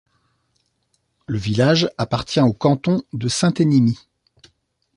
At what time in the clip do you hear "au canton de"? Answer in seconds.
2.41-3.27